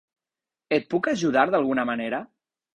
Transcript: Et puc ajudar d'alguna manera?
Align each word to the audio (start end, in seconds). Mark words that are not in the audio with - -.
Et 0.77 0.87
puc 0.95 1.11
ajudar 1.13 1.45
d'alguna 1.53 1.87
manera? 1.93 2.27